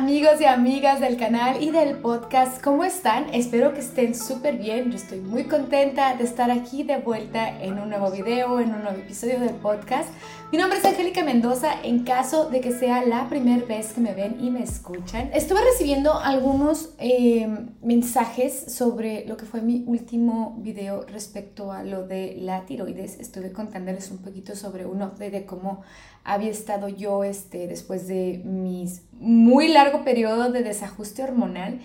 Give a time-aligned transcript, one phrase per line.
[0.00, 3.26] amigos y amigas del canal y del podcast, ¿cómo están?
[3.34, 4.90] Espero que estén súper bien.
[4.90, 8.82] Yo estoy muy contenta de estar aquí de vuelta en un nuevo video, en un
[8.82, 10.08] nuevo episodio del podcast.
[10.52, 14.14] Mi nombre es Angélica Mendoza, en caso de que sea la primera vez que me
[14.14, 15.30] ven y me escuchan.
[15.32, 17.46] Estuve recibiendo algunos eh,
[17.82, 23.20] mensajes sobre lo que fue mi último video respecto a lo de la tiroides.
[23.20, 25.82] Estuve contándoles un poquito sobre un update de cómo
[26.24, 31.78] había estado yo este, después de mis muy largo periodo de desajuste hormonal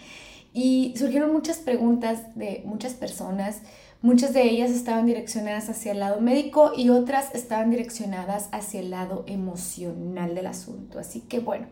[0.53, 3.61] y surgieron muchas preguntas de muchas personas
[4.05, 8.91] Muchas de ellas estaban direccionadas hacia el lado médico y otras estaban direccionadas hacia el
[8.91, 10.99] lado emocional del asunto.
[10.99, 11.65] Así que bueno,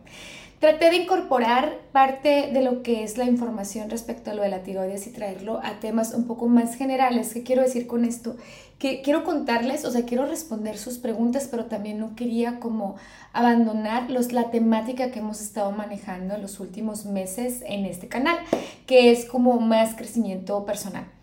[0.58, 4.64] traté de incorporar parte de lo que es la información respecto a lo de la
[4.64, 7.32] tiroides y traerlo a temas un poco más generales.
[7.32, 8.34] ¿Qué quiero decir con esto?
[8.80, 12.96] Que quiero contarles, o sea, quiero responder sus preguntas, pero también no quería como
[13.32, 18.38] abandonar los, la temática que hemos estado manejando en los últimos meses en este canal,
[18.86, 21.13] que es como más crecimiento personal.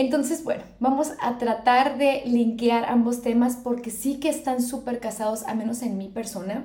[0.00, 5.42] Entonces, bueno, vamos a tratar de linkear ambos temas porque sí que están súper casados,
[5.42, 6.64] a menos en mi persona.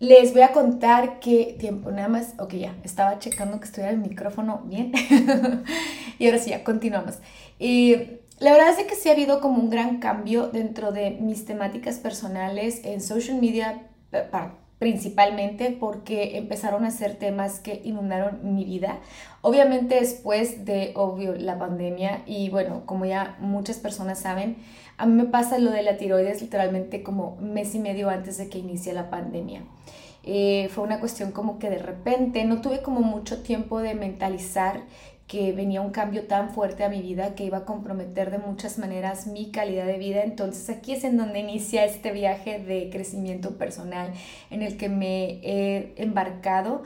[0.00, 3.98] Les voy a contar qué tiempo nada más, ok, ya, estaba checando que estuviera el
[3.98, 4.90] micrófono bien.
[6.18, 7.18] y ahora sí, ya, continuamos.
[7.60, 7.94] Y
[8.40, 11.98] la verdad es que sí ha habido como un gran cambio dentro de mis temáticas
[11.98, 13.82] personales en social media
[14.80, 18.98] principalmente porque empezaron a ser temas que inundaron mi vida.
[19.42, 24.56] Obviamente después de, obvio, la pandemia y bueno, como ya muchas personas saben,
[24.96, 28.48] a mí me pasa lo de la tiroides literalmente como mes y medio antes de
[28.48, 29.64] que inicie la pandemia.
[30.22, 34.80] Eh, fue una cuestión como que de repente no tuve como mucho tiempo de mentalizar
[35.30, 38.78] que venía un cambio tan fuerte a mi vida que iba a comprometer de muchas
[38.78, 40.24] maneras mi calidad de vida.
[40.24, 44.12] Entonces aquí es en donde inicia este viaje de crecimiento personal
[44.50, 46.82] en el que me he embarcado.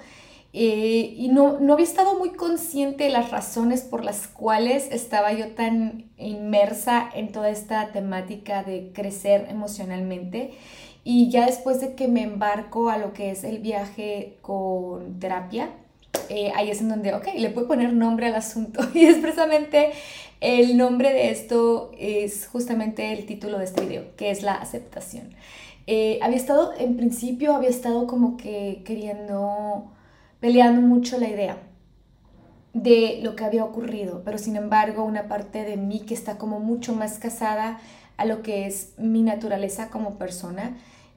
[0.53, 5.33] Eh, y no, no había estado muy consciente de las razones por las cuales estaba
[5.33, 10.53] yo tan inmersa en toda esta temática de crecer emocionalmente.
[11.03, 15.71] Y ya después de que me embarco a lo que es el viaje con terapia,
[16.29, 18.81] eh, ahí es en donde, ok, le puedo poner nombre al asunto.
[18.95, 19.93] Y es precisamente
[20.41, 25.35] el nombre de esto, es justamente el título de este video, que es la aceptación.
[25.87, 29.93] Eh, había estado, en principio, había estado como que queriendo,
[30.41, 31.59] peleando mucho la idea
[32.73, 36.59] de lo que había ocurrido, pero sin embargo una parte de mí que está como
[36.59, 37.79] mucho más casada
[38.17, 40.77] a lo que es mi naturaleza como persona,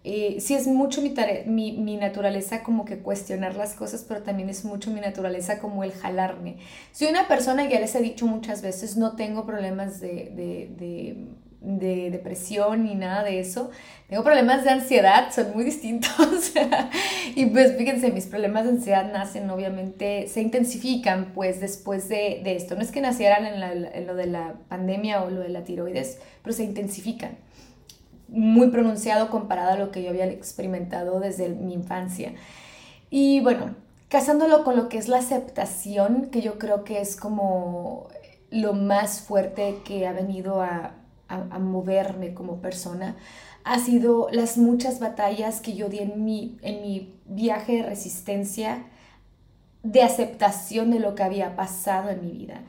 [0.10, 4.64] eh, sí es mucho mi, mi, naturaleza como que cuestionar las cosas, pero también es
[4.64, 6.56] mucho mi naturaleza como el jalarme.
[6.94, 11.18] Soy una persona, ya les he dicho muchas veces, no tengo problemas de, de, de,
[11.60, 13.70] de depresión ni nada de eso.
[14.08, 16.54] Tengo problemas de ansiedad, son muy distintos.
[17.36, 22.56] y pues fíjense, mis problemas de ansiedad nacen, obviamente, se intensifican pues después de, de
[22.56, 22.76] esto.
[22.76, 25.66] No es que nacieran en, la, en lo de la pandemia o lo de la
[25.66, 27.46] tiroides, pero se intensifican
[28.28, 32.34] muy pronunciado comparado a lo que yo había experimentado desde mi infancia.
[33.10, 33.76] Y bueno,
[34.10, 38.08] casándolo con lo que es la aceptación, que yo creo que es como
[38.50, 40.94] lo más fuerte que ha venido a,
[41.60, 43.18] moverme como persona,
[43.66, 48.86] ha sido las muchas batallas que yo di en mi, en mi viaje de resistencia,
[49.84, 52.62] de aceptación de lo que había pasado en mi vida.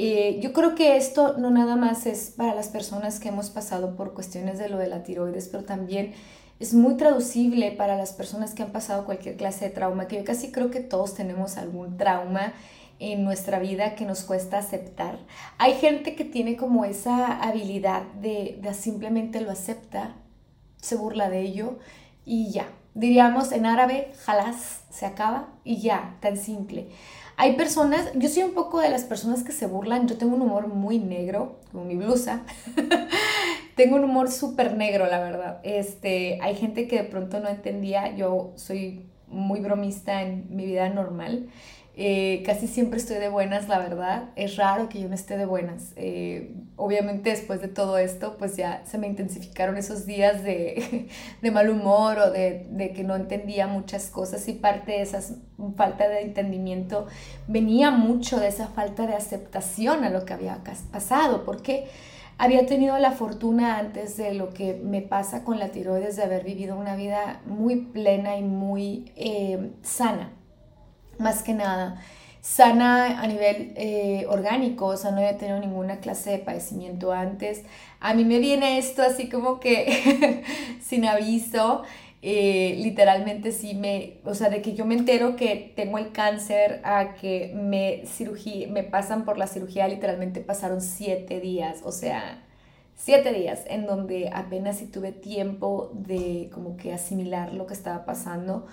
[0.00, 3.96] Eh, yo creo que esto no nada más es para las personas que hemos pasado
[3.96, 6.14] por cuestiones de lo de la tiroides, pero también
[6.60, 10.24] es muy traducible para las personas que han pasado cualquier clase de trauma, que yo
[10.24, 12.52] casi creo que todos tenemos algún trauma
[13.00, 15.18] en nuestra vida que nos cuesta aceptar.
[15.58, 20.14] Hay gente que tiene como esa habilidad de, de simplemente lo acepta,
[20.80, 21.80] se burla de ello
[22.24, 22.68] y ya.
[22.94, 26.88] Diríamos en árabe, jalas, se acaba y ya, tan simple.
[27.40, 30.42] Hay personas, yo soy un poco de las personas que se burlan, yo tengo un
[30.42, 32.42] humor muy negro, como mi blusa.
[33.76, 35.60] tengo un humor súper negro, la verdad.
[35.62, 40.88] Este, hay gente que de pronto no entendía, yo soy muy bromista en mi vida
[40.88, 41.48] normal.
[42.00, 44.30] Eh, casi siempre estoy de buenas, la verdad.
[44.36, 45.94] Es raro que yo no esté de buenas.
[45.96, 51.08] Eh, obviamente después de todo esto, pues ya se me intensificaron esos días de,
[51.52, 55.18] mal humor o de, de, que no entendía muchas cosas y parte de esa
[55.76, 57.08] falta de entendimiento
[57.48, 60.62] venía mucho de esa falta de aceptación a lo que había
[60.92, 61.88] pasado, porque
[62.38, 66.44] había tenido la fortuna antes de lo que me pasa con la tiroides de haber
[66.44, 70.37] vivido una vida muy plena y muy eh, sana
[71.18, 72.00] más que nada
[72.40, 77.62] sana a nivel eh, orgánico, o sea, no había tenido ninguna clase de padecimiento antes.
[78.00, 80.44] A mí me viene esto así como que
[80.80, 81.82] sin aviso.
[82.22, 86.80] eh, literalmente sí me, o sea, de que yo me entero que tengo el cáncer
[86.84, 92.42] a que me, cirugía, me pasan por la cirugía, literalmente pasaron siete días, o sea,
[92.96, 98.04] siete días en donde apenas si tuve tiempo de como que asimilar lo que estaba
[98.04, 98.66] pasando.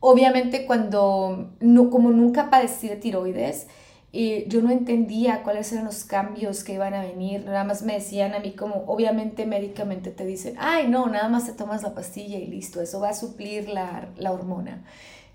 [0.00, 3.66] Obviamente cuando, no, como nunca padecí de tiroides,
[4.10, 7.94] y yo no entendía cuáles eran los cambios que iban a venir, nada más me
[7.94, 11.94] decían a mí como, obviamente médicamente te dicen, ay no, nada más te tomas la
[11.94, 14.84] pastilla y listo, eso va a suplir la, la hormona.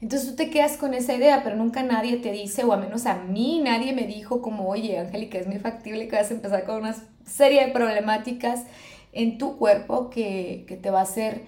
[0.02, 3.06] Entonces tú te quedas con esa idea, pero nunca nadie te dice, o a menos
[3.06, 6.66] a mí nadie me dijo como, oye, Angélica, es muy factible que vas a empezar
[6.66, 6.96] con una
[7.26, 8.64] serie de problemáticas
[9.14, 11.44] en tu cuerpo que, que te va a hacer,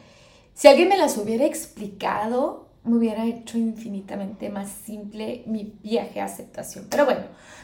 [0.53, 6.25] si alguien me las hubiera explicado, me hubiera hecho infinitamente más simple mi viaje a
[6.25, 6.85] aceptación.
[6.89, 7.21] Pero bueno,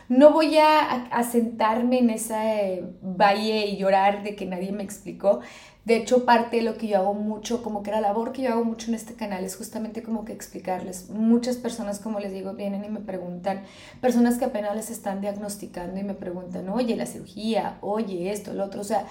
[0.10, 5.40] no voy a, sentarme en ese valle y llorar de que nadie me explicó.
[5.86, 8.52] De hecho, parte de lo que yo hago mucho, como que la labor que yo
[8.52, 11.10] hago mucho en este canal es justamente como que explicarles.
[11.10, 13.64] Muchas personas, como les digo, vienen y me preguntan,
[14.00, 18.66] personas que apenas les están diagnosticando y me preguntan, oye, la cirugía, oye, esto, lo
[18.66, 18.82] otro.
[18.82, 19.06] O sea,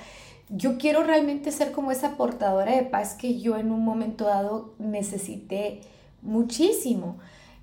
[0.49, 4.75] yo quiero realmente ser como esa portadora de paz que yo en un momento dado
[4.79, 5.81] necesité
[6.23, 7.19] muchísimo.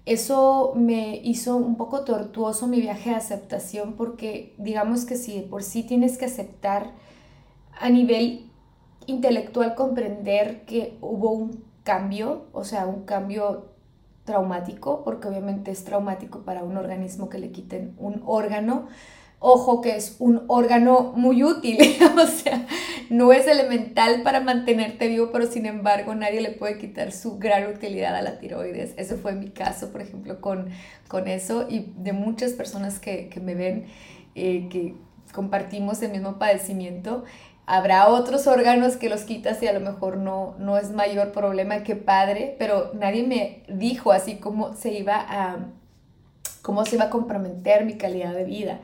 [0.05, 5.63] Eso me hizo un poco tortuoso mi viaje de aceptación porque digamos que si por
[5.63, 6.91] sí tienes que aceptar
[7.79, 8.49] a nivel
[9.05, 13.65] intelectual comprender que hubo un cambio, o sea, un cambio
[14.25, 18.87] traumático, porque obviamente es traumático para un organismo que le quiten un órgano,
[19.39, 21.77] Ojo que es un órgano muy útil,
[22.17, 22.65] o sea,
[23.11, 27.67] no es elemental para mantenerte vivo, pero sin embargo nadie le puede quitar su gran
[27.71, 28.93] utilidad a la tiroides.
[28.97, 30.69] Ese fue mi caso, por ejemplo, con,
[31.07, 33.85] con eso y de muchas personas que, me ven,
[34.33, 34.95] eh, que
[35.33, 37.23] compartimos el mismo padecimiento.
[37.67, 41.83] Habrá otros órganos que los quitas y a lo mejor no, no es mayor problema
[41.83, 45.57] que padre, pero nadie me dijo así cómo se iba a,
[46.61, 48.79] cómo se iba a comprometer mi calidad de vida.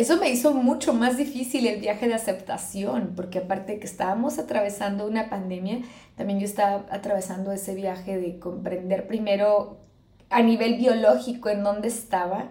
[0.00, 4.38] Eso me hizo mucho más difícil el viaje de aceptación, porque aparte de que estábamos
[4.38, 5.82] atravesando una pandemia,
[6.16, 9.76] también yo estaba atravesando ese viaje de comprender primero
[10.30, 12.48] a nivel biológico en dónde estaba.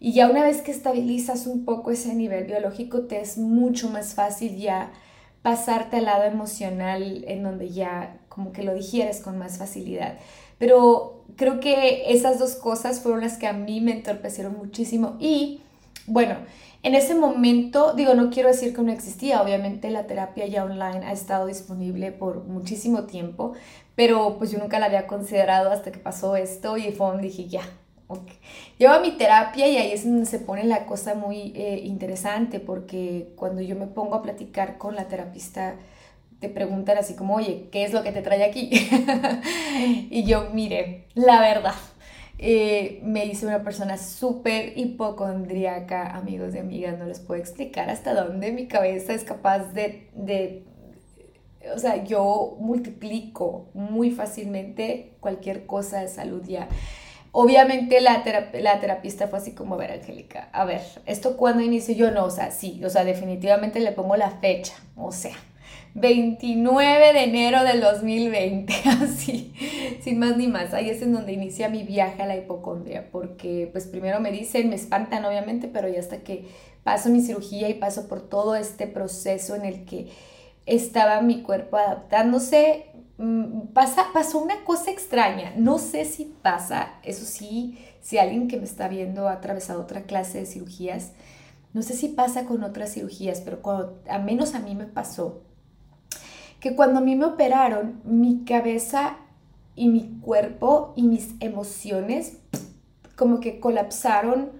[0.00, 4.12] Y ya una vez que estabilizas un poco ese nivel biológico, te es mucho más
[4.12, 4.92] fácil ya
[5.40, 10.18] pasarte al lado emocional en donde ya como que lo digieres con más facilidad.
[10.58, 15.62] Pero creo que esas dos cosas fueron las que a mí me entorpecieron muchísimo y
[16.06, 16.36] bueno,
[16.82, 21.06] en ese momento, digo, no quiero decir que no existía, obviamente la terapia ya online
[21.06, 23.52] ha estado disponible por muchísimo tiempo,
[23.94, 27.46] pero pues yo nunca la había considerado hasta que pasó esto y fue donde dije,
[27.46, 27.62] ya,
[28.08, 28.28] ok.
[28.78, 33.32] Llevo mi terapia y ahí es donde se pone la cosa muy eh, interesante porque
[33.36, 35.76] cuando yo me pongo a platicar con la terapista,
[36.40, 38.70] te preguntan así como, oye, ¿qué es lo que te trae aquí?
[40.10, 41.74] y yo, mire, la verdad,
[42.38, 48.14] eh, me hice una persona súper hipocondríaca, amigos y amigas, no les puedo explicar hasta
[48.14, 50.64] dónde mi cabeza es capaz de, de
[51.74, 56.68] o sea, yo multiplico muy fácilmente cualquier cosa de salud ya.
[57.30, 58.22] Obviamente la,
[58.60, 61.94] la terapista fue así como, a ver, Angélica, a ver, ¿esto cuándo inició?
[61.94, 65.36] Yo no, o sea, sí, o sea, definitivamente le pongo la fecha, o sea,
[65.94, 68.72] 29 de enero del 2020,
[69.02, 69.52] así,
[70.00, 70.72] sin más ni más.
[70.72, 74.70] Ahí es en donde inicia mi viaje a la hipocondria, porque pues primero me dicen,
[74.70, 76.46] me espantan obviamente, pero ya hasta que
[76.82, 80.10] paso mi cirugía y paso por todo este proceso en el que
[80.64, 82.86] estaba mi cuerpo adaptándose,
[83.18, 85.52] mm, pasa, pasó una cosa extraña.
[85.56, 90.04] No sé si pasa, eso sí, si alguien que me está viendo ha atravesado otra
[90.04, 91.12] clase de cirugías,
[91.74, 95.42] no sé si pasa con otras cirugías, pero cuando, a menos a mí me pasó,
[96.62, 99.16] que cuando a mí me operaron, mi cabeza
[99.74, 102.38] y mi cuerpo y mis emociones
[103.16, 104.52] como que colapsaron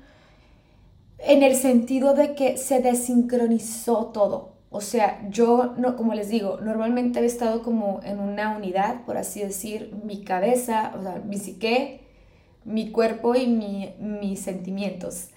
[1.19, 4.55] en el sentido de que se desincronizó todo.
[4.69, 9.17] O sea, yo, no, como les digo, normalmente he estado como en una unidad, por
[9.17, 12.01] así decir, mi cabeza, o sea, mi psique,
[12.65, 15.29] mi cuerpo y mi, mis sentimientos.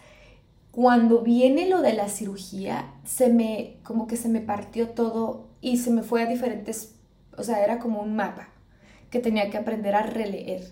[0.71, 5.77] Cuando viene lo de la cirugía, se me, como que se me partió todo y
[5.77, 6.95] se me fue a diferentes,
[7.37, 8.49] o sea, era como un mapa
[9.09, 10.63] que tenía que aprender a releer.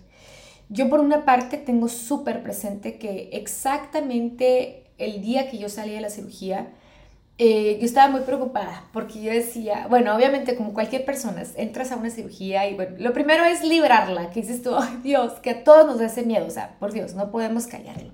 [0.68, 6.00] Yo por una parte tengo súper presente que exactamente el día que yo salí de
[6.00, 6.72] la cirugía,
[7.36, 11.96] eh, yo estaba muy preocupada porque yo decía, bueno, obviamente como cualquier persona, entras a
[11.96, 15.64] una cirugía y bueno, lo primero es librarla, que dices tú, ay Dios, que a
[15.64, 18.12] todos nos da ese miedo, o sea, por Dios, no podemos callarlo.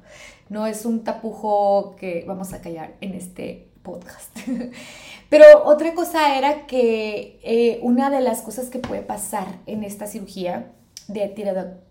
[0.48, 4.36] No es un tapujo que vamos a callar en este podcast.
[5.30, 10.06] Pero otra cosa era que eh, una de las cosas que puede pasar en esta
[10.06, 10.72] cirugía
[11.08, 11.28] de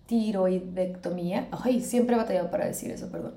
[0.06, 3.36] tiroidectomía, ay, siempre he batallado para decir eso, perdón,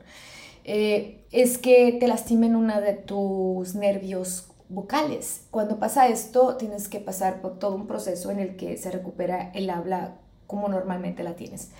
[0.65, 5.47] eh, es que te lastimen una de tus nervios vocales.
[5.51, 9.51] Cuando pasa esto, tienes que pasar por todo un proceso en el que se recupera
[9.55, 10.17] el habla
[10.47, 11.71] como normalmente la tienes.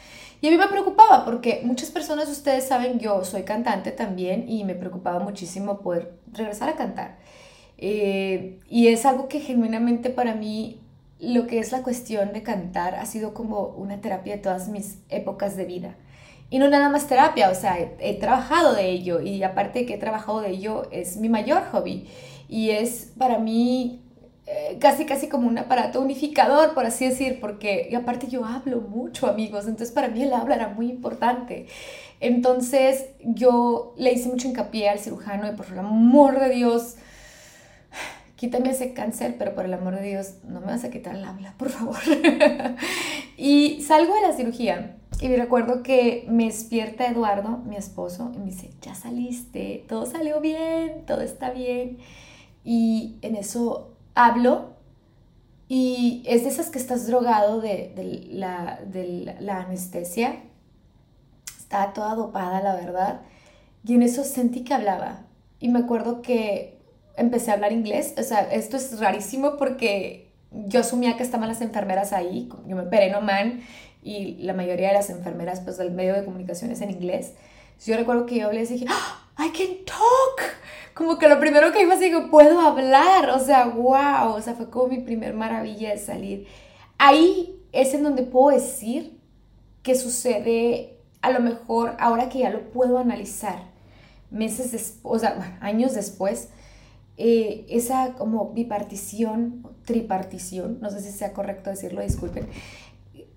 [0.41, 4.65] Y a mí me preocupaba porque muchas personas, ustedes saben, yo soy cantante también y
[4.65, 7.19] me preocupaba muchísimo poder regresar a cantar.
[7.85, 10.79] Eh, y es algo que genuinamente para mí,
[11.19, 14.99] lo que es la cuestión de cantar ha sido como una terapia de todas mis
[15.09, 15.97] épocas de vida.
[16.49, 19.99] Y no nada más terapia, o sea, he, trabajado de ello y aparte que he
[19.99, 22.07] trabajado de ello es mi mayor hobby
[22.49, 24.01] y es para mí
[24.47, 28.81] eh, casi casi como un aparato unificador, por así decir, porque y aparte yo hablo
[28.81, 31.67] mucho, amigos, entonces para mí el habla era muy importante.
[32.21, 36.97] Entonces yo le hice mucho hincapié al cirujano y por el amor de Dios,
[38.43, 41.25] quítame ese cáncer, pero por el amor de Dios, no me vas a quitar el
[41.25, 41.95] habla, por favor.
[43.37, 48.39] y salgo de la cirugía y me recuerdo que me despierta Eduardo, mi esposo, y
[48.39, 51.99] me dice, ya saliste, todo salió bien, todo está bien.
[52.65, 54.73] Y en eso hablo
[55.69, 57.93] y es de esas que estás drogado de,
[58.33, 60.43] la, de la anestesia.
[61.61, 63.21] Estaba toda dopada, la verdad.
[63.85, 65.27] Y en eso sentí que hablaba.
[65.61, 66.82] Y me acuerdo que
[67.17, 68.15] empecé a hablar inglés.
[68.19, 72.49] O sea, esto es rarísimo porque yo asumía que estaban las enfermeras ahí.
[72.67, 73.63] Yo me operé no man
[74.03, 77.35] y la mayoría de las enfermeras pues del medio de comunicación es en inglés.
[77.85, 79.23] Yo recuerdo que yo les dije, ¡Ah!
[79.39, 80.43] I can talk.
[80.95, 83.31] Como que lo primero que iba así, que puedo hablar.
[83.31, 84.35] O sea, wow.
[84.35, 86.47] O sea, fue como mi primer maravilla de salir.
[86.99, 89.19] Ahí es en donde puedo decir
[89.83, 93.65] que sucede, a lo mejor, ahora que ya lo puedo analizar,
[94.31, 96.51] meses después, o sea, años después,
[97.17, 102.47] eh, esa como bipartición, tripartición, no sé si sea correcto decirlo, disculpen,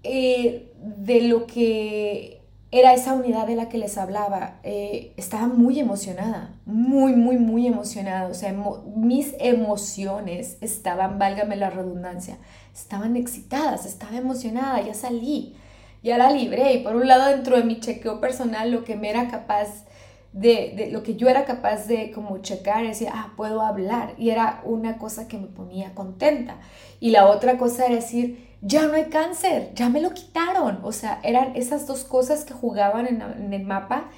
[0.04, 2.42] eh, de lo que
[2.72, 4.60] era esa unidad de la que les hablaba.
[4.64, 8.28] Eh, estaba muy emocionada, muy, muy, muy emocionada.
[8.30, 8.54] O sea,
[8.96, 12.38] mis emociones estaban, válgame la redundancia,
[12.74, 15.56] estaban excitadas, estaba emocionada, ya salí,
[16.04, 16.74] ya la libré.
[16.74, 19.86] Y por un lado, dentro de mi chequeo personal, lo que me era capaz
[20.36, 24.16] de, de, lo que yo era capaz de como checar, decía, ah, puedo hablar.
[24.18, 26.58] Y era una cosa que me ponía contenta.
[27.00, 30.80] Y la otra cosa era decir, ya no hay cáncer, ya me lo quitaron.
[30.84, 34.10] O sea, eran esas dos cosas que jugaban en, el mapa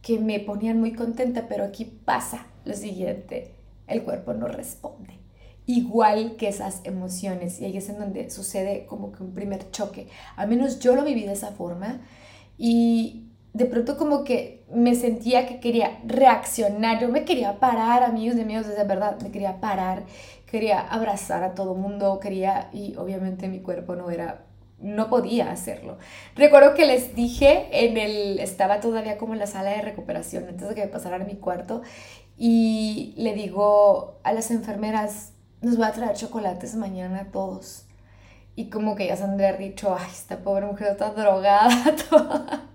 [0.00, 3.54] que me ponían muy contenta, pero aquí pasa lo siguiente,
[3.86, 5.18] el cuerpo no responde.
[5.66, 10.08] Igual que esas emociones, y ahí es en donde sucede como que un primer choque.
[10.36, 12.00] Al menos yo lo viví de esa forma
[12.56, 13.25] y
[13.56, 18.42] de pronto como que me sentía que quería reaccionar, yo me quería parar, amigos de
[18.42, 20.04] amigos, de verdad, me quería parar
[20.46, 24.44] quería abrazar a todo mundo, quería, y obviamente mi cuerpo no era,
[24.78, 25.98] no podía hacerlo.
[26.34, 30.68] Recuerdo que les dije, en el, estaba todavía como en la sala de recuperación antes
[30.68, 31.82] de que me pasaran a mi cuarto,
[32.38, 35.32] y le digo a las enfermeras,
[35.62, 37.86] nos va a traer chocolates mañana a todos.
[38.54, 41.68] Y como que ya se han dicho, ay, esta pobre mujer está drogada.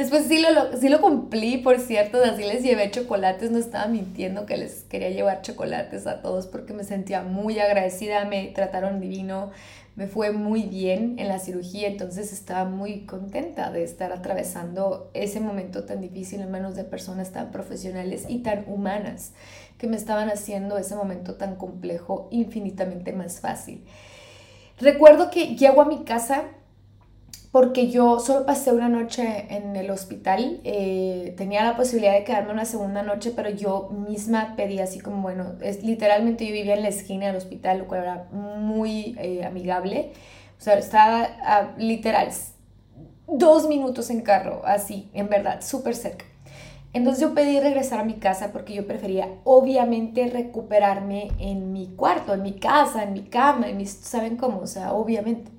[0.00, 4.46] Después sí lo, sí lo cumplí, por cierto, así les llevé chocolates, no estaba mintiendo
[4.46, 9.50] que les quería llevar chocolates a todos porque me sentía muy agradecida, me trataron divino,
[9.96, 15.38] me fue muy bien en la cirugía, entonces estaba muy contenta de estar atravesando ese
[15.38, 19.32] momento tan difícil en manos de personas tan profesionales y tan humanas
[19.76, 23.84] que me estaban haciendo ese momento tan complejo infinitamente más fácil.
[24.78, 26.44] Recuerdo que llego a mi casa
[27.52, 32.52] porque yo solo pasé una noche en el hospital, eh, tenía la posibilidad de quedarme
[32.52, 36.82] una segunda noche, pero yo misma pedí así como, bueno, es, literalmente yo vivía en
[36.82, 40.12] la esquina del hospital, lo cual era muy eh, amigable,
[40.58, 42.28] o sea, estaba a, literal
[43.26, 46.26] dos minutos en carro, así, en verdad, súper cerca.
[46.92, 52.34] Entonces yo pedí regresar a mi casa porque yo prefería obviamente recuperarme en mi cuarto,
[52.34, 54.58] en mi casa, en mi cama, en mis, ¿saben cómo?
[54.60, 55.52] O sea, obviamente.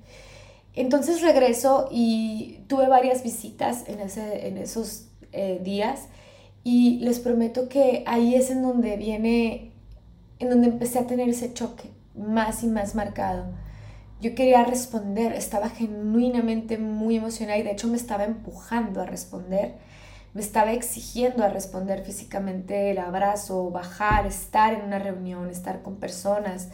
[0.74, 6.08] Entonces regreso y tuve varias visitas en, ese, en esos eh, días
[6.64, 9.72] y les prometo que ahí es en donde viene,
[10.38, 13.46] en donde empecé a tener ese choque más y más marcado.
[14.20, 19.74] Yo quería responder, estaba genuinamente muy emocionada y de hecho me estaba empujando a responder,
[20.32, 25.96] me estaba exigiendo a responder físicamente el abrazo, bajar, estar en una reunión, estar con
[25.96, 26.68] personas,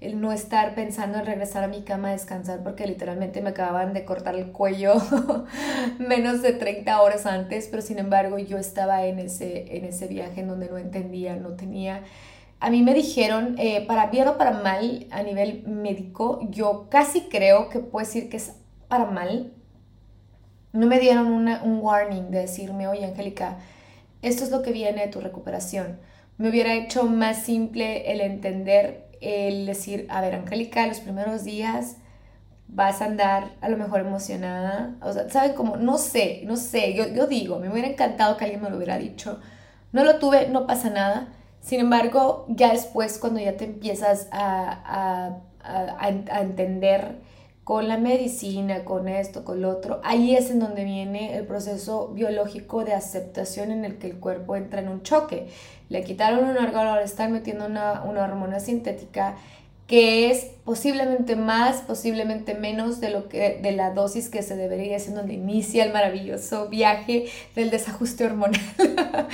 [0.00, 3.92] el no estar pensando en regresar a mi cama a descansar porque literalmente me acababan
[3.92, 4.94] de cortar el cuello
[5.98, 10.40] menos de 30 horas antes, pero sin embargo yo estaba en ese, en ese viaje
[10.40, 12.02] en donde no entendía, no tenía...
[12.60, 17.22] A mí me dijeron, eh, para bien o para mal, a nivel médico, yo casi
[17.22, 18.54] creo que puedo decir que es
[18.88, 19.52] para mal.
[20.72, 23.58] No me dieron un warning de decirme, oye, Angélica,
[24.22, 25.98] esto es lo que viene de tu recuperación.
[26.38, 31.96] Me hubiera hecho más simple el entender el decir, a ver, Angélica, los primeros días
[32.68, 35.76] vas a andar a lo mejor emocionada, o sea, ¿saben cómo?
[35.76, 38.98] No sé, no sé, yo, yo digo, me hubiera encantado que alguien me lo hubiera
[38.98, 39.40] dicho.
[39.92, 41.28] No lo tuve, no pasa nada.
[41.60, 47.20] Sin embargo, ya después, cuando ya te empiezas a, a, a entender
[47.64, 52.08] con la medicina, con esto, con lo otro, ahí es en donde viene el proceso
[52.08, 55.48] biológico de aceptación en el que el cuerpo entra en un choque.
[55.88, 59.36] Le quitaron un órgano, ahora están metiendo una, una hormona sintética
[59.86, 64.96] que es posiblemente más, posiblemente menos de, lo que, de la dosis que se debería,
[64.96, 68.60] es en donde inicia el maravilloso viaje del desajuste hormonal,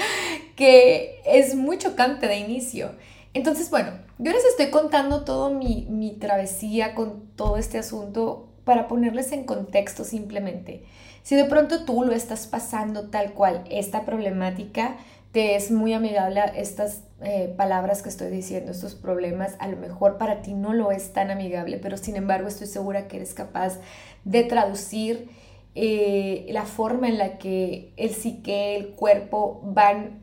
[0.57, 2.91] que es muy chocante de inicio.
[3.33, 8.89] Entonces, bueno, yo les estoy contando todo mi, mi travesía con todo este asunto para
[8.89, 10.85] ponerles en contexto simplemente.
[11.23, 14.97] Si de pronto tú lo estás pasando tal cual, esta problemática,
[15.33, 20.19] te es muy amigable estas eh, palabras que estoy diciendo, estos problemas, a lo mejor
[20.19, 23.79] para ti no lo es tan amigable, pero sin embargo estoy segura que eres capaz
[24.25, 25.31] de traducir
[25.75, 30.21] eh, la forma en la que el psique, el cuerpo van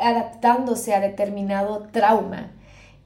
[0.00, 2.52] adaptándose a determinado trauma.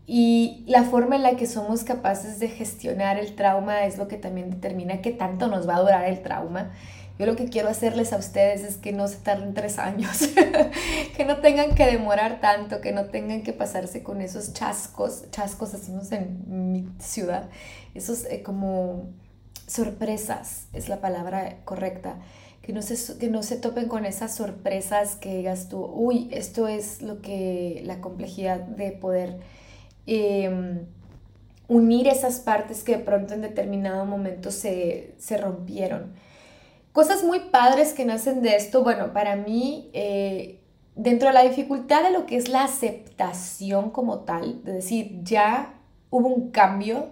[0.06, 4.16] Y la forma en la que somos capaces de gestionar el trauma es lo que
[4.16, 6.72] también determina qué tanto nos va a durar el trauma.
[7.20, 10.30] Yo lo que quiero hacerles a ustedes es que no se tarden tres años,
[11.16, 15.72] que no tengan que demorar tanto, que no tengan que pasarse con esos chascos, chascos
[15.72, 17.50] decimos en mi ciudad,
[17.94, 19.10] esos eh, como
[19.66, 22.16] sorpresas, es la palabra correcta
[22.70, 26.68] que no se, que no se topen con esas sorpresas que digas tú, uy, esto
[26.68, 29.40] es lo que la complejidad de poder
[30.06, 30.86] em,
[31.66, 36.12] unir esas partes que de pronto en determinado momento se, rompieron.
[36.92, 40.60] Cosas muy padres que nacen de esto, bueno, para mí, eh,
[40.94, 45.75] dentro de la dificultad de lo que es la aceptación como tal, de decir, ya
[46.10, 47.08] hubo un cambio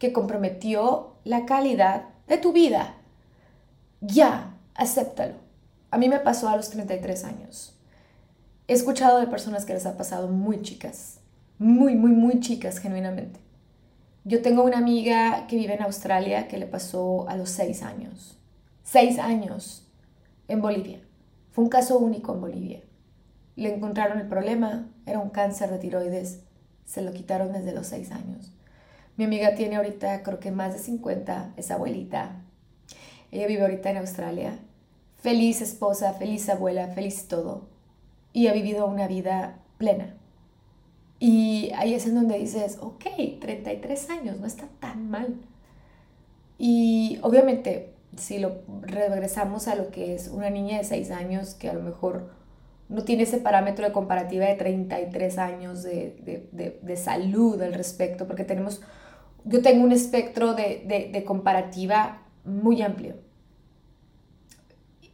[0.00, 2.96] que comprometió la calidad de tu vida.
[4.00, 5.34] Ya, acéptalo.
[5.90, 7.74] A mí me pasó a los 33 años.
[8.68, 11.18] He escuchado de personas que les ha pasado muy chicas,
[11.58, 13.40] muy, muy, muy chicas, genuinamente.
[14.24, 18.38] Yo tengo una amiga que vive en Australia que le pasó a los 6 años.
[18.84, 19.86] 6 años
[20.46, 21.00] en Bolivia.
[21.50, 22.80] Fue un caso único en Bolivia.
[23.56, 26.40] Le encontraron el problema, era un cáncer de tiroides.
[26.84, 28.52] Se lo quitaron desde los 6 años.
[29.16, 32.42] Mi amiga tiene ahorita, creo que más de 50, es abuelita.
[33.32, 34.58] Ella vive ahorita en Australia
[35.18, 37.68] feliz esposa, feliz abuela, feliz todo.
[38.32, 40.14] Y ha vivido una vida plena.
[41.20, 43.04] Y ahí es en donde dices, ok,
[43.40, 45.34] 33 años, no está tan mal.
[46.58, 51.68] Y obviamente, si lo regresamos a lo que es una niña de 6 años que
[51.68, 52.30] a lo mejor
[52.88, 58.26] no tiene ese parámetro de comparativa de 33 años de, de, de, salud al respecto,
[58.26, 58.80] porque tenemos,
[59.44, 63.16] yo tengo un espectro de comparativa muy amplio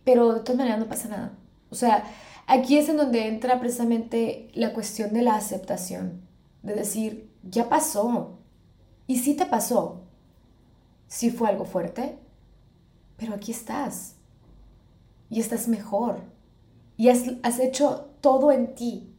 [0.05, 1.33] pero de todas maneras no pasa nada.
[1.71, 2.05] O sea,
[2.47, 6.23] aquí es en donde entra precisamente la cuestión de la aceptación,
[6.63, 8.39] de decir, ya pasó,
[9.07, 10.03] y sí te pasó,
[11.09, 12.19] sí fue algo fuerte,
[13.17, 14.17] pero aquí estás,
[15.31, 16.21] y estás mejor,
[16.97, 19.11] y has, has hecho todo en ti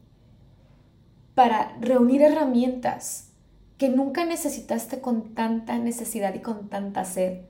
[1.34, 3.32] para reunir herramientas
[3.78, 7.42] que nunca necesitaste con tanta necesidad y con tanta sed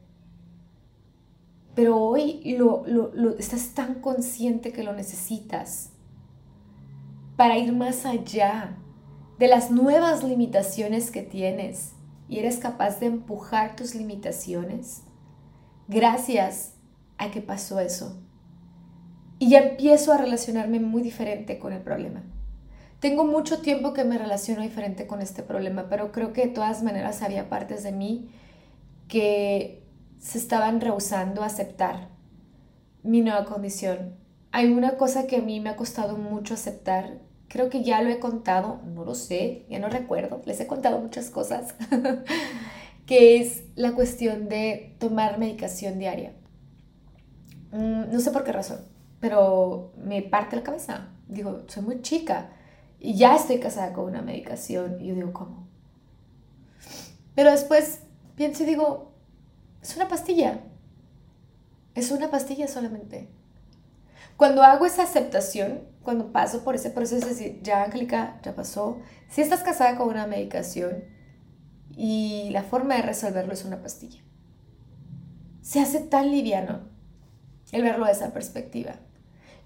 [1.76, 2.86] pero hoy lo,
[3.38, 5.92] estás tan consciente que lo necesitas
[7.36, 8.78] para ir más allá
[9.38, 11.92] de las nuevas limitaciones que tienes
[12.30, 15.04] y eres capaz de empujar tus limitaciones
[15.90, 16.76] gracias
[17.18, 18.22] a que pasó eso.
[19.38, 22.24] Y ya empiezo a relacionarme muy diferente con el problema.
[23.02, 26.82] Tengo mucho tiempo que me relaciono diferente con este problema, pero creo que de todas
[26.84, 28.30] maneras había partes de mí
[29.10, 29.85] que
[30.26, 32.10] se estaban rehusando a aceptar
[33.04, 34.16] mi nueva condición.
[34.52, 37.20] Hay una cosa que a mí me ha costado mucho aceptar.
[37.48, 41.00] Creo que ya lo he contado, no lo sé, ya no recuerdo, les he contado
[41.00, 41.76] muchas cosas,
[43.06, 46.34] que es la cuestión de tomar medicación diaria.
[47.72, 48.80] Mm, no sé por qué razón,
[49.20, 51.10] pero me parte la cabeza.
[51.28, 52.50] Digo, soy muy chica
[53.00, 55.00] y ya estoy casada con una medicación.
[55.00, 55.68] Y yo digo, ¿cómo?
[57.36, 58.00] Pero después
[58.36, 59.05] pienso y digo,
[59.86, 60.62] es una pastilla.
[61.94, 63.30] Es una pastilla solamente.
[64.36, 69.00] Cuando hago esa aceptación, cuando paso por ese proceso de decir, ya Angélica, ya pasó,
[69.30, 71.04] si estás casada con una medicación
[71.96, 74.22] y la forma de resolverlo es una pastilla,
[75.62, 76.82] se hace tan liviano
[77.72, 78.96] el verlo de esa perspectiva.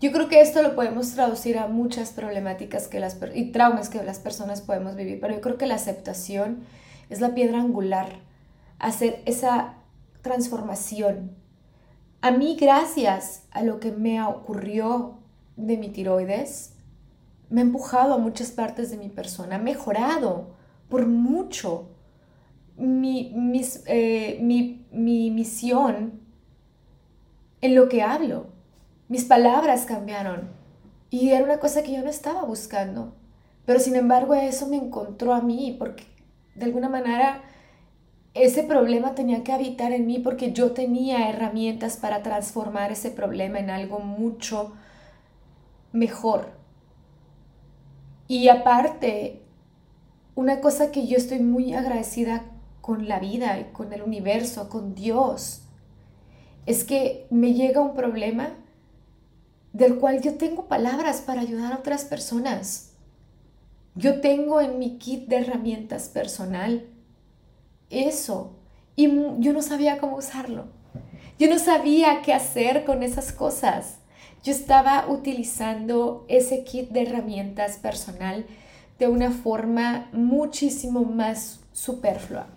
[0.01, 4.03] Yo creo que esto lo podemos traducir a muchas problemáticas que las, y traumas que
[4.03, 6.65] las personas podemos vivir, pero yo creo que la aceptación
[7.10, 8.19] es la piedra angular,
[8.79, 9.79] hacer esa
[10.21, 11.32] transformación.
[12.21, 15.19] A mí, gracias a lo que me ocurrió
[15.55, 16.73] de mi tiroides,
[17.49, 20.51] me ha empujado a muchas partes de mi persona, ha mejorado
[20.89, 21.89] por mucho
[22.77, 23.34] mi,
[23.86, 26.19] eh, mi, mi misión
[27.62, 28.47] en lo que hablo.
[29.08, 30.49] Mis palabras cambiaron
[31.10, 33.13] y era una cosa que yo no estaba buscando.
[33.65, 36.03] Pero sin embargo eso me encontró a mí porque
[36.55, 37.43] de alguna manera
[38.34, 43.60] ese problema tenía que habitar en mí porque yo tenía herramientas para transformar ese problema
[43.60, 44.74] en algo mucho
[45.92, 46.52] mejor.
[48.28, 49.42] Y aparte,
[50.36, 52.46] una cosa que yo estoy muy agradecida
[52.82, 55.63] con la vida y con el universo, con Dios,
[56.65, 58.52] es que me llega un problema
[59.74, 62.94] del cual yo tengo palabras para ayudar a otras personas.
[63.96, 66.86] Yo tengo en mi kit de herramientas personal
[67.89, 68.56] eso
[68.95, 69.08] y
[69.39, 70.65] yo no sabía cómo usarlo.
[71.38, 73.99] Yo no sabía qué hacer con esas cosas.
[74.43, 78.45] Yo estaba utilizando ese kit de herramientas personal
[78.99, 82.47] de una forma muchísimo más superflua.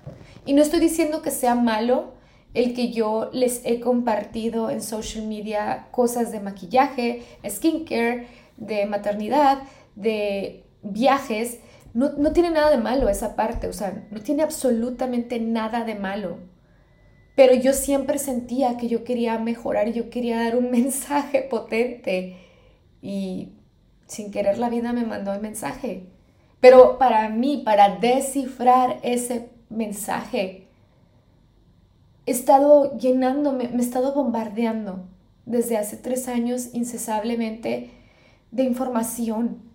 [0.44, 2.14] Y no estoy diciendo que sea malo,
[2.54, 9.62] el que yo les he compartido en social media cosas de maquillaje, skincare, de maternidad,
[9.94, 11.60] de viajes.
[11.94, 15.94] No, no tiene nada de malo esa parte, o sea, no tiene absolutamente nada de
[15.94, 16.38] malo.
[17.34, 22.36] Pero yo siempre sentía que yo quería mejorar, yo quería dar un mensaje potente
[23.00, 23.52] y
[24.06, 26.06] sin querer la vida me mandó el mensaje.
[26.60, 30.68] Pero para mí, para descifrar ese mensaje,
[32.26, 35.08] he estado llenándome, me he estado bombardeando
[35.44, 37.90] desde hace tres años incesablemente
[38.52, 39.71] de información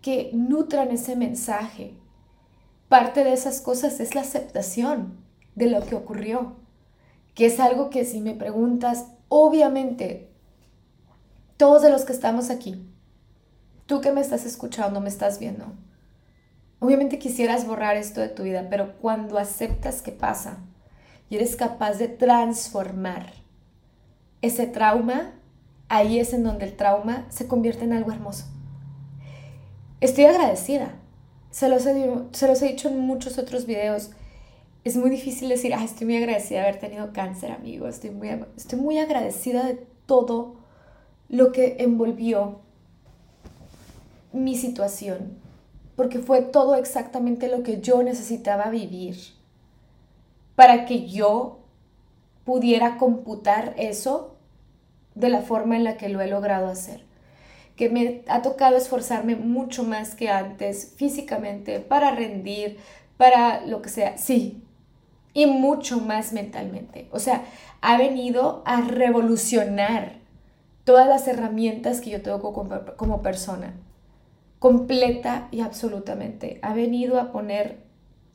[0.00, 1.94] que nutran ese mensaje.
[2.88, 5.18] Parte de esas cosas es la aceptación
[5.54, 6.56] de lo que ocurrió,
[7.34, 10.30] que es algo que si me preguntas, obviamente,
[11.56, 12.88] todos de los que estamos aquí,
[13.86, 15.66] tú que me estás escuchando, me estás viendo,
[16.78, 20.58] obviamente quisieras borrar esto de tu vida, pero cuando aceptas que pasa,
[21.28, 23.32] y eres capaz de transformar
[24.40, 25.32] ese trauma,
[25.88, 28.46] ahí es en donde el trauma se convierte en algo hermoso.
[30.00, 30.94] Estoy agradecida.
[31.50, 34.10] Se los he, se los he dicho en muchos otros videos.
[34.84, 37.88] Es muy difícil decir, ah, estoy muy agradecida de haber tenido cáncer, amigo.
[37.88, 40.56] Estoy muy, estoy muy agradecida de todo
[41.28, 42.60] lo que envolvió
[44.32, 45.38] mi situación,
[45.96, 49.16] porque fue todo exactamente lo que yo necesitaba vivir
[50.54, 51.60] para que yo
[52.44, 54.36] pudiera computar eso
[55.14, 57.07] de la forma en la que lo he logrado hacer.
[57.78, 62.76] Que me ha tocado esforzarme mucho más que antes físicamente para rendir,
[63.16, 64.62] para lo que sea, sí,
[65.32, 67.08] y mucho más mentalmente.
[67.12, 67.44] O sea,
[67.80, 70.18] ha venido a revolucionar
[70.84, 73.74] todas las herramientas que yo tengo como, como persona,
[74.58, 76.58] completa y absolutamente.
[76.62, 77.84] Ha venido a poner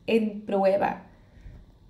[0.08, 1.03] en prueba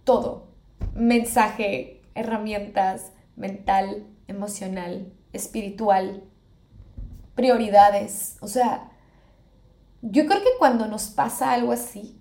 [0.03, 0.47] todo.
[0.95, 6.23] Mensaje, herramientas, mental, emocional, espiritual,
[7.35, 8.37] prioridades.
[8.41, 8.91] O sea,
[10.01, 12.19] yo creo que cuando nos pasa algo así,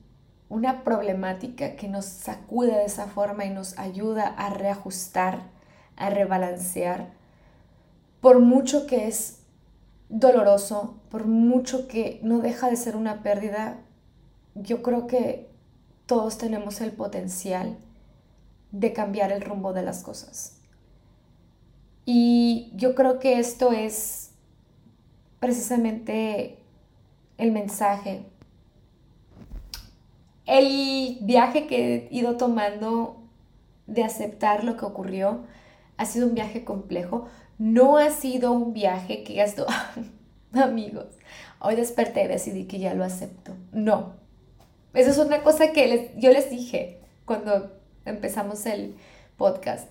[0.49, 5.51] una problemática que nos sacude de esa forma y nos ayuda a reajustar,
[5.97, 7.13] a rebalancear,
[8.21, 9.41] por mucho que es
[10.09, 13.79] doloroso, por mucho que no deja de ser una pérdida,
[14.55, 15.51] yo creo que
[16.07, 17.79] todos tenemos el potencial
[18.71, 20.59] de cambiar el rumbo de las cosas.
[22.05, 24.22] Y yo creo que esto es
[25.43, 26.59] precisamente
[27.37, 28.23] el mensaje.
[30.47, 33.17] El viaje que he ido tomando
[33.89, 35.41] de aceptar lo que ocurrió
[35.97, 37.27] ha sido un viaje complejo.
[37.59, 39.67] No ha sido un viaje que esto,
[40.53, 41.07] amigos,
[41.59, 43.57] hoy desperté y decidí que ya lo acepto.
[43.73, 44.13] No,
[44.95, 47.73] esa es una cosa que yo les dije cuando
[48.05, 48.95] empezamos el
[49.37, 49.89] podcast.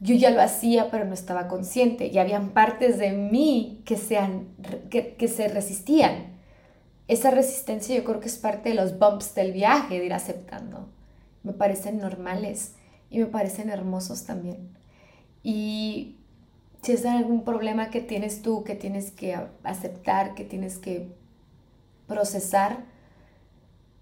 [0.00, 2.06] Yo ya lo hacía, pero no estaba consciente.
[2.06, 4.48] Y habían partes de mí que, sean,
[4.90, 6.38] que, que se resistían.
[7.08, 10.88] Esa resistencia yo creo que es parte de los bumps del viaje, de ir aceptando.
[11.42, 12.74] me parecen normales
[13.10, 14.76] y me parecen hermosos también.
[15.42, 16.16] Y
[16.82, 21.08] si es algún problema que tienes tú, que tienes que aceptar, que tienes que
[22.06, 22.84] procesar,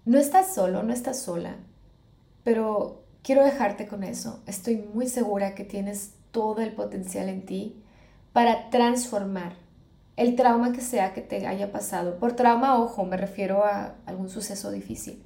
[0.05, 1.55] no estás solo, no estás sola,
[2.43, 4.41] pero quiero dejarte con eso.
[4.45, 7.75] Estoy muy segura que tienes todo el potencial en ti
[8.31, 9.51] para transformar
[10.15, 12.19] el trauma que sea que te haya pasado.
[12.19, 15.21] Por trauma, ojo, me refiero a algún suceso difícil.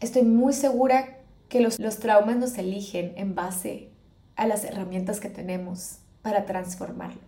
[0.00, 3.92] Estoy muy segura que los, los traumas nos eligen en base
[4.34, 7.22] a las herramientas que tenemos para transformarlo.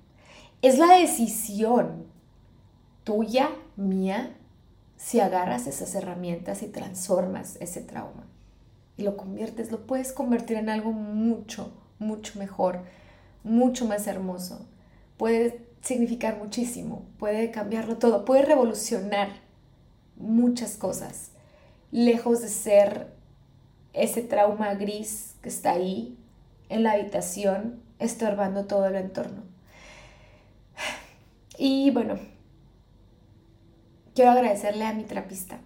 [0.62, 2.06] Es la decisión
[3.04, 4.36] tuya, mía,
[4.96, 8.29] si agarras esas herramientas y transformas ese trauma.
[9.00, 12.82] Lo conviertes, lo puedes convertir en algo mucho, mucho mejor,
[13.42, 14.66] mucho más hermoso.
[15.16, 19.28] Puede significar muchísimo, puede cambiarlo todo, puede revolucionar
[20.16, 21.30] muchas cosas,
[21.90, 23.14] lejos de ser
[23.92, 26.18] ese trauma gris que está ahí
[26.68, 29.42] en la habitación, estorbando todo el entorno.
[31.62, 32.18] Y bueno,
[34.14, 35.60] quiero agradecerle a mi terapista,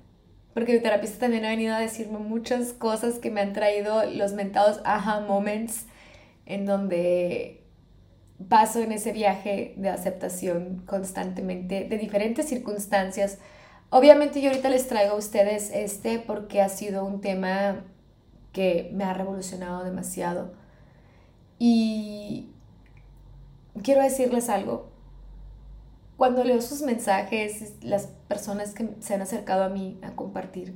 [0.54, 4.32] porque mi terapista también ha venido a decirme muchas cosas que me han traído los
[4.32, 5.86] mentados aha moments,
[6.46, 7.64] en donde
[8.48, 13.38] paso en ese viaje de aceptación constantemente de diferentes circunstancias.
[13.90, 17.84] Obviamente yo ahorita les traigo a ustedes este porque ha sido un tema
[18.52, 20.52] que me ha revolucionado demasiado.
[21.58, 22.50] Y
[23.82, 24.93] quiero decirles algo.
[26.16, 30.74] Cuando leo sus mensajes, las personas que se han acercado a mí a compartir,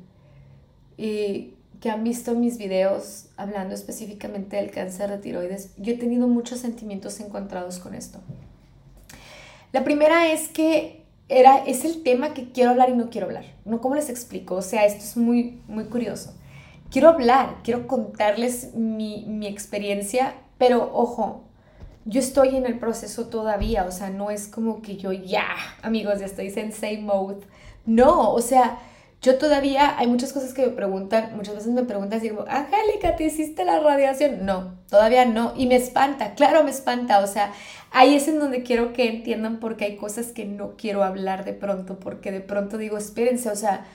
[0.96, 6.26] y que han visto mis videos hablando específicamente del cáncer de tiroides, yo he tenido
[6.26, 8.18] muchos sentimientos encontrados con esto.
[9.72, 13.44] La primera es que era, es el tema que quiero hablar y no quiero hablar.
[13.64, 13.80] ¿No?
[13.80, 14.56] ¿Cómo les explico?
[14.56, 16.34] O sea, esto es muy, muy curioso.
[16.90, 21.44] Quiero hablar, quiero contarles mi, mi experiencia, pero ojo,
[22.08, 25.46] yo estoy en el proceso todavía, o sea, no es como que yo ya,
[25.82, 27.40] amigos, ya estoy en same mode.
[27.84, 28.78] No, o sea,
[29.20, 33.24] yo todavía hay muchas cosas que me preguntan, muchas veces me preguntan, digo, Angélica, ¿te
[33.24, 34.46] hiciste la radiación?
[34.46, 35.52] No, todavía no.
[35.54, 37.18] Y me espanta, claro, me espanta.
[37.20, 37.52] O sea,
[37.90, 41.52] ahí es en donde quiero que entiendan porque hay cosas que no quiero hablar de
[41.52, 43.86] pronto, porque de pronto digo, espérense, o sea,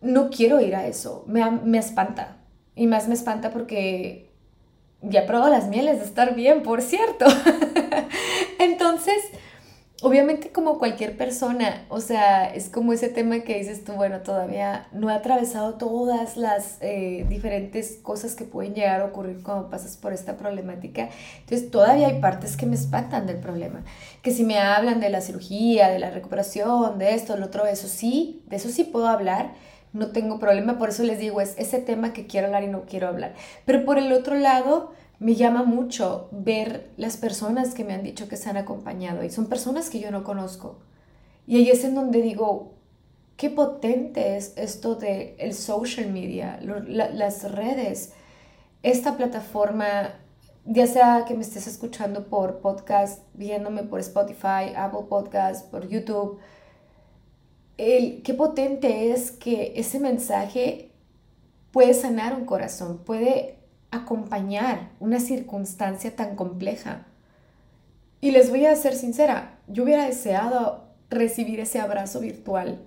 [0.00, 1.24] no quiero ir a eso.
[1.28, 2.38] Me, me espanta.
[2.74, 4.25] Y más me espanta porque
[5.02, 7.26] ya probado las mieles de estar bien, por cierto.
[8.58, 9.22] Entonces
[10.02, 14.88] obviamente como cualquier persona, o sea, es como ese tema que dices tú, bueno, todavía
[14.92, 19.96] no he atravesado todas las eh, diferentes cosas que pueden llegar a ocurrir cuando pasas
[19.96, 21.08] por esta problemática.
[21.40, 23.84] Entonces, todavía hay partes que me espantan del problema.
[24.22, 27.88] Que si me hablan de la cirugía, de la recuperación, de esto, lo otro, eso
[27.88, 29.54] sí, de eso sí puedo hablar.
[29.96, 32.82] No tengo problema, por eso les digo, es ese tema que quiero hablar y no
[32.82, 33.34] quiero hablar.
[33.64, 38.28] Pero por el otro lado, me llama mucho ver las personas que me han dicho
[38.28, 40.76] que se han acompañado y son personas que yo no conozco.
[41.46, 42.72] Y ahí es en donde digo,
[43.38, 48.12] qué potente es esto de el social media, las redes,
[48.82, 50.14] esta plataforma,
[50.66, 56.38] ya sea que me estés escuchando por podcast, viéndome por Spotify, Apple Podcast, por YouTube,
[57.78, 60.90] el, qué potente es que ese mensaje
[61.72, 63.58] puede sanar un corazón, puede
[63.90, 67.06] acompañar una circunstancia tan compleja.
[68.20, 72.80] Y les voy a ser sincera, yo hubiera deseado recibir ese abrazo virtual.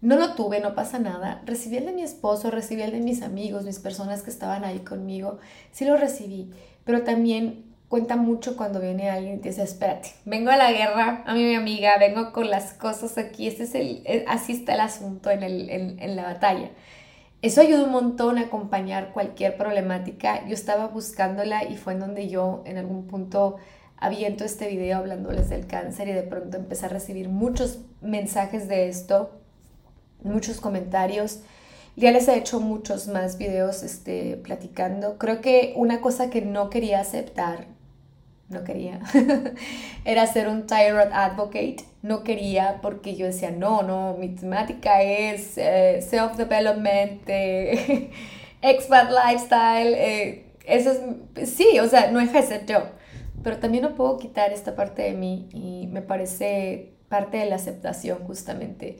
[0.00, 1.42] No lo tuve, no pasa nada.
[1.46, 4.80] Recibí el de mi esposo, recibí el de mis amigos, mis personas que estaban ahí
[4.80, 5.38] conmigo.
[5.70, 6.52] Sí lo recibí,
[6.84, 11.22] pero también cuenta mucho cuando viene alguien y te dice, espérate, vengo a la guerra,
[11.26, 14.80] a mi amiga, vengo con las cosas aquí, este es el, eh, así está el
[14.80, 16.70] asunto en, el, en, en la batalla.
[17.42, 20.42] Eso ayuda un montón a acompañar cualquier problemática.
[20.46, 23.56] Yo estaba buscándola y fue en donde yo en algún punto
[23.98, 28.88] aviento este video hablándoles del cáncer y de pronto empecé a recibir muchos mensajes de
[28.88, 29.32] esto,
[30.22, 31.40] muchos comentarios.
[31.96, 35.18] Ya les he hecho muchos más videos este, platicando.
[35.18, 37.66] Creo que una cosa que no quería aceptar
[38.52, 39.00] no quería,
[40.04, 45.56] era ser un thyroid advocate, no quería porque yo decía, no, no, mi temática es
[45.56, 48.10] eh, self-development, eh,
[48.62, 50.92] expat lifestyle, eh, eso
[51.34, 52.90] es, sí, o sea, no es ser yo,
[53.42, 57.56] pero también no puedo quitar esta parte de mí y me parece parte de la
[57.56, 58.98] aceptación justamente.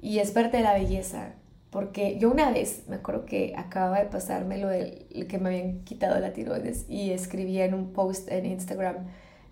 [0.00, 1.34] Y es parte de la belleza
[1.76, 5.84] porque yo una vez, me acuerdo que acababa de pasarme lo del que me habían
[5.84, 8.96] quitado la tiroides y escribía en un post en Instagram,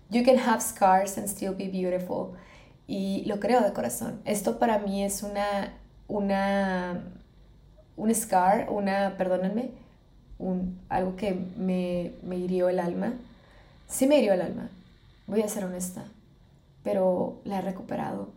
[0.09, 2.31] You can have scars and still be beautiful.
[2.87, 4.21] Y lo creo de corazón.
[4.25, 7.03] Esto para mí es una, una
[7.95, 9.69] un scar, una, perdónenme,
[10.39, 13.13] un, algo que me, me hirió el alma.
[13.87, 14.71] Sí me hirió el alma,
[15.27, 16.05] voy a ser honesta,
[16.83, 18.29] pero la he recuperado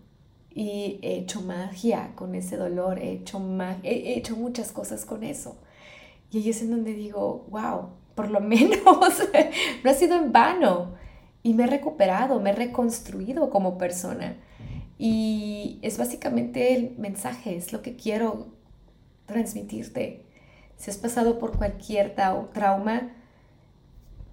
[0.59, 3.41] y he hecho magia con ese dolor, he hecho,
[3.85, 5.57] he hecho muchas cosas con eso.
[6.33, 10.97] Y ahí es en donde digo, wow, por lo menos no ha sido en vano.
[11.45, 14.37] Y me he recuperado, me he reconstruido como persona.
[14.99, 18.49] Y es básicamente el mensaje, es lo que quiero
[19.27, 20.27] transmitirte.
[20.77, 22.17] Si has pasado por cualquier
[22.53, 23.13] trauma,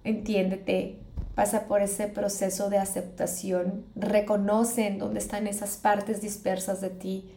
[0.02, 0.98] entiéndete,
[1.36, 7.30] pasa por ese proceso de aceptación, reconoce en dónde están esas partes dispersas de ti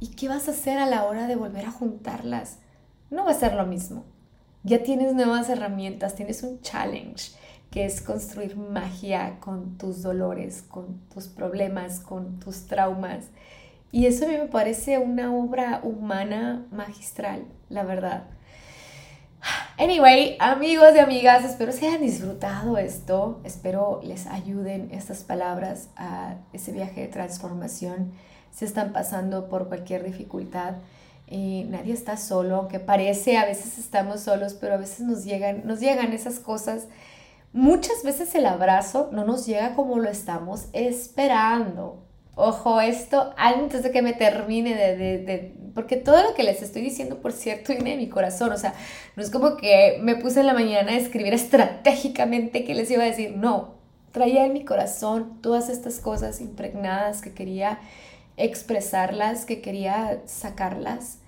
[0.00, 2.58] y qué vas a hacer a la hora de volver a juntarlas.
[3.10, 4.04] No va a ser lo mismo.
[4.64, 7.30] Ya tienes nuevas herramientas, tienes un challenge
[7.70, 13.26] que es construir magia con tus dolores, con tus problemas, con tus traumas.
[13.92, 18.24] Y eso a mí me parece una obra humana magistral, la verdad.
[19.76, 23.40] Anyway, amigos y amigas, espero que hayan disfrutado esto.
[23.44, 28.12] Espero les ayuden estas palabras a ese viaje de transformación.
[28.52, 30.74] Si están pasando por cualquier dificultad,
[31.26, 35.62] eh, nadie está solo, aunque parece, a veces estamos solos, pero a veces nos llegan,
[35.64, 36.86] nos llegan esas cosas.
[37.52, 42.04] Muchas veces el abrazo no nos llega como lo estamos esperando.
[42.36, 46.82] Ojo, esto antes de que me termine de, de, Porque todo lo que les estoy
[46.82, 48.52] diciendo, por cierto, viene de mi corazón.
[48.52, 48.74] O sea,
[49.16, 53.02] no es como que me puse en la mañana a escribir estratégicamente qué les iba
[53.02, 53.36] a decir.
[53.36, 53.74] No,
[54.12, 57.80] traía en mi corazón todas estas cosas impregnadas que quería
[58.36, 61.18] expresarlas, que quería sacarlas.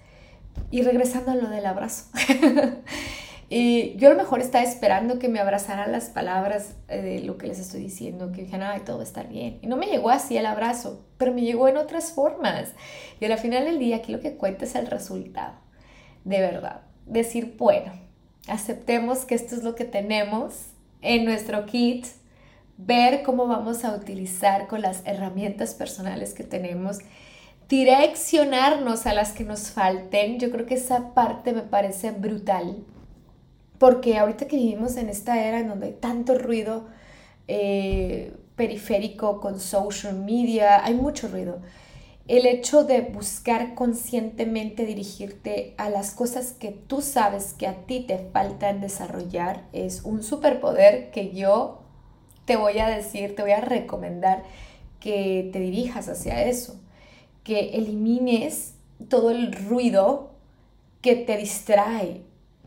[0.70, 2.04] Y regresando a lo del abrazo.
[3.48, 7.38] Y yo a lo mejor estaba esperando que me abrazaran las palabras eh, de lo
[7.38, 9.58] que les estoy diciendo, que dijeran, ay, todo va a estar bien.
[9.62, 12.72] Y no me llegó así el abrazo, pero me llegó en otras formas.
[13.20, 15.54] Y al final del día, aquí lo que cuenta es el resultado,
[16.24, 16.80] de verdad.
[17.06, 17.92] Decir, bueno,
[18.48, 20.66] aceptemos que esto es lo que tenemos
[21.00, 22.06] en nuestro kit,
[22.78, 26.98] ver cómo vamos a utilizar con las herramientas personales que tenemos
[27.68, 30.38] direccionarnos a las que nos falten.
[30.38, 32.84] Yo creo que esa parte me parece brutal
[33.78, 36.86] porque ahorita que vivimos en esta era en donde hay tanto ruido
[37.48, 41.60] eh, periférico con social media, hay mucho ruido.
[42.28, 48.00] El hecho de buscar conscientemente dirigirte a las cosas que tú sabes que a ti
[48.00, 51.82] te faltan desarrollar es un superpoder que yo
[52.44, 54.42] te voy a decir, te voy a recomendar
[54.98, 56.80] que te dirijas hacia eso,
[57.44, 58.74] que elimines
[59.08, 60.30] todo el ruido
[61.00, 62.22] que te distrae,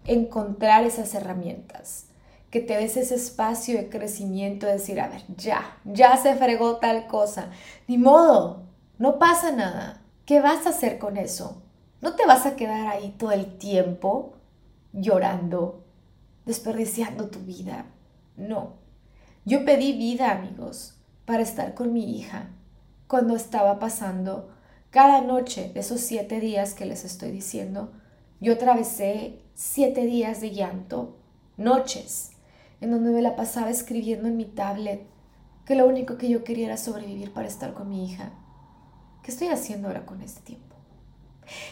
[0.06, 2.06] encontrar esas herramientas,
[2.50, 6.78] que te des ese espacio de crecimiento, de decir, a ver, ya, ya se fregó
[6.78, 7.50] tal cosa,
[7.88, 8.64] ni modo,
[8.98, 11.62] no pasa nada, ¿qué vas a hacer con eso?
[12.02, 14.34] No te vas a quedar ahí todo el tiempo
[14.94, 15.84] llorando,
[16.46, 17.86] desperdiciando tu vida,
[18.36, 18.78] no.
[19.46, 22.50] Yo pedí vida, amigos, para estar con mi hija
[23.08, 24.50] cuando estaba pasando
[24.90, 27.92] cada noche de esos siete días que les estoy diciendo,
[28.40, 31.18] yo atravesé siete días de llanto,
[31.58, 32.32] noches,
[32.80, 35.02] en donde me la pasaba escribiendo en mi tablet
[35.66, 38.32] que lo único que yo quería era sobrevivir para estar con mi hija.
[39.22, 40.78] ¿Qué estoy haciendo ahora con este tiempo?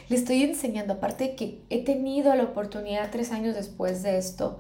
[0.10, 4.60] Le estoy enseñando, aparte que he tenido la oportunidad tres años después de esto,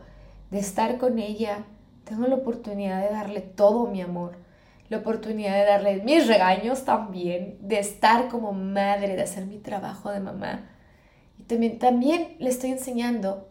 [0.49, 1.65] de estar con ella,
[2.05, 4.37] tengo la oportunidad de darle todo mi amor,
[4.87, 10.11] la oportunidad de darle mis regaños también, de estar como madre, de hacer mi trabajo
[10.11, 10.76] de mamá
[11.47, 13.47] también, le estoy enseñando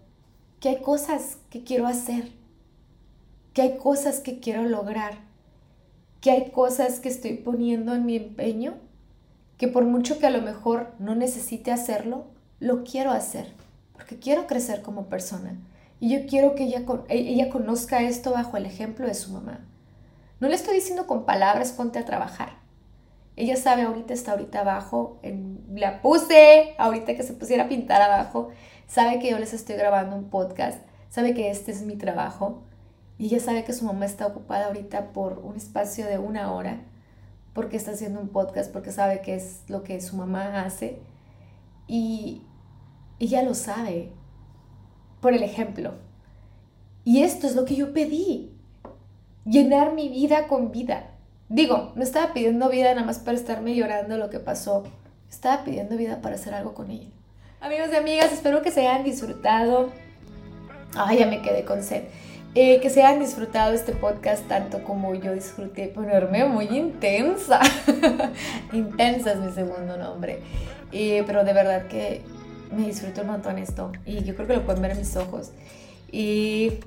[0.61, 2.30] que hay cosas que quiero hacer,
[3.52, 5.18] que hay cosas que quiero lograr,
[6.20, 8.74] que hay cosas que estoy poniendo en mi empeño,
[9.56, 12.26] que por mucho que a lo mejor no necesite hacerlo,
[12.61, 13.52] lo quiero hacer,
[13.94, 15.56] porque quiero crecer como persona.
[15.98, 19.61] Y yo quiero que ella, ella conozca esto bajo el ejemplo de su mamá.
[20.40, 22.65] No le estoy diciendo con palabras, ponte a trabajar.
[23.37, 28.01] Ella sabe, ahorita está ahorita abajo, en, la puse ahorita que se pusiera a pintar
[28.01, 28.49] abajo,
[28.87, 32.62] sabe que yo les estoy grabando un podcast, sabe que este es mi trabajo
[33.18, 36.81] y ella sabe que su mamá está ocupada ahorita por un espacio de una hora
[37.53, 40.99] porque está haciendo un podcast, porque sabe que es lo que su mamá hace
[41.87, 42.42] y
[43.18, 44.12] ella lo sabe
[45.21, 45.94] por el ejemplo.
[47.04, 48.52] Y esto es lo que yo pedí,
[49.44, 51.15] llenar mi vida con vida.
[51.49, 54.83] Digo, no estaba pidiendo vida nada más para estarme llorando lo que pasó.
[55.31, 57.09] Estaba pidiendo vida para hacer algo con ella.
[57.61, 59.90] Amigos y amigas, espero que se hayan disfrutado.
[60.97, 62.03] Ay, ya me quedé con sed.
[62.57, 67.61] Eh, que se hayan disfrutado este podcast tanto como yo disfruté ponerme muy intensa.
[68.73, 70.40] intensa es mi segundo nombre.
[70.90, 72.23] Eh, pero de verdad que
[72.75, 75.53] me disfruto un montón esto y yo creo que lo pueden ver en mis ojos.
[76.11, 76.81] Y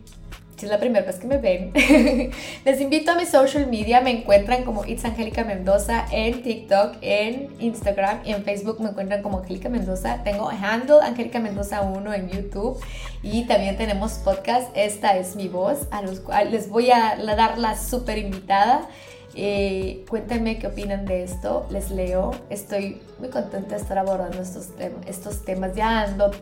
[0.66, 1.72] es la primera vez que me ven,
[2.66, 4.02] les invito a mi social media.
[4.02, 9.22] Me encuentran como It's Angélica Mendoza en TikTok, en Instagram y en Facebook me encuentran
[9.22, 10.24] como Angélica Mendoza.
[10.24, 12.80] Tengo handle Angélica Mendoza 1 en YouTube
[13.24, 14.70] y también tenemos podcast.
[14.76, 18.88] Esta es mi voz, a los cuales les voy a dar la súper invitada.
[19.36, 22.32] Eh, cuéntenme qué opinan de esto, les leo.
[22.50, 24.70] Estoy muy contenta de estar abordando estos,
[25.06, 25.76] estos temas.
[25.76, 26.32] Ya ando.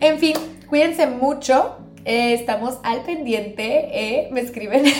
[0.00, 0.34] en fin,
[0.68, 1.78] cuídense mucho.
[2.04, 3.88] Eh, estamos al pendiente.
[3.92, 4.84] Eh, me escriben.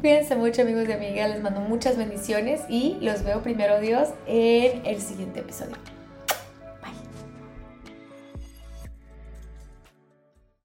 [0.00, 4.84] Cuídense mucho amigos y amigas, les mando muchas bendiciones y los veo primero Dios en
[4.84, 5.76] el siguiente episodio.